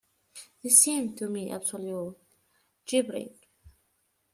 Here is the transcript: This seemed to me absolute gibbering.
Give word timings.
This 0.63 0.81
seemed 0.81 1.15
to 1.19 1.29
me 1.29 1.51
absolute 1.51 2.17
gibbering. 2.87 3.35